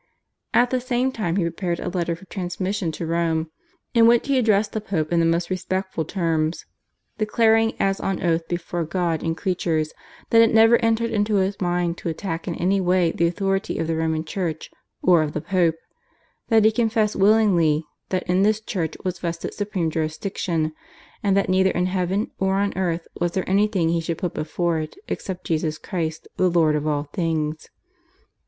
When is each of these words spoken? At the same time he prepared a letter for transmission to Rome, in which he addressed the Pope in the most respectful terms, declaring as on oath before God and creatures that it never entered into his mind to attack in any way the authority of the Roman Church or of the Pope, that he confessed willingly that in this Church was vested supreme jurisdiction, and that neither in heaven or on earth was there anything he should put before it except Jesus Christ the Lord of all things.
At 0.51 0.71
the 0.71 0.81
same 0.81 1.11
time 1.11 1.35
he 1.35 1.43
prepared 1.43 1.79
a 1.79 1.87
letter 1.87 2.15
for 2.15 2.25
transmission 2.25 2.91
to 2.93 3.05
Rome, 3.05 3.51
in 3.93 4.07
which 4.07 4.27
he 4.27 4.39
addressed 4.39 4.71
the 4.71 4.81
Pope 4.81 5.13
in 5.13 5.19
the 5.19 5.27
most 5.27 5.51
respectful 5.51 6.05
terms, 6.05 6.65
declaring 7.19 7.73
as 7.79 7.99
on 7.99 8.19
oath 8.19 8.47
before 8.47 8.83
God 8.83 9.21
and 9.21 9.37
creatures 9.37 9.93
that 10.31 10.41
it 10.41 10.55
never 10.55 10.77
entered 10.77 11.11
into 11.11 11.35
his 11.35 11.61
mind 11.61 11.99
to 11.99 12.09
attack 12.09 12.47
in 12.47 12.55
any 12.55 12.81
way 12.81 13.11
the 13.11 13.27
authority 13.27 13.77
of 13.77 13.85
the 13.85 13.95
Roman 13.95 14.25
Church 14.25 14.71
or 15.03 15.21
of 15.21 15.33
the 15.33 15.39
Pope, 15.41 15.75
that 16.47 16.65
he 16.65 16.71
confessed 16.71 17.15
willingly 17.15 17.85
that 18.09 18.23
in 18.23 18.41
this 18.41 18.59
Church 18.59 18.95
was 19.03 19.19
vested 19.19 19.53
supreme 19.53 19.91
jurisdiction, 19.91 20.73
and 21.21 21.37
that 21.37 21.47
neither 21.47 21.69
in 21.69 21.85
heaven 21.85 22.31
or 22.39 22.55
on 22.55 22.75
earth 22.75 23.07
was 23.19 23.33
there 23.33 23.47
anything 23.47 23.89
he 23.89 24.01
should 24.01 24.17
put 24.17 24.33
before 24.33 24.79
it 24.79 24.95
except 25.07 25.45
Jesus 25.45 25.77
Christ 25.77 26.27
the 26.37 26.49
Lord 26.49 26.75
of 26.75 26.87
all 26.87 27.03
things. 27.03 27.69